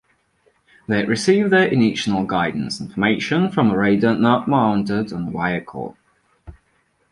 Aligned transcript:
They 0.87 1.05
receive 1.05 1.51
their 1.51 1.67
initial 1.67 2.25
guidance 2.25 2.81
information 2.81 3.51
from 3.51 3.69
a 3.69 3.77
radar 3.77 4.15
not 4.15 4.47
mounted 4.47 5.13
on 5.13 5.25
the 5.25 5.31
vehicle. 5.31 5.95